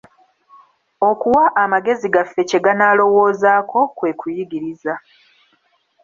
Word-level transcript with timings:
Okuwa 1.09 1.43
amagezi 1.63 2.07
gaffe 2.15 2.41
kye 2.49 2.59
ganalowoozako, 2.65 3.79
kwe 3.97 4.11
kuyigiriza. 4.19 4.93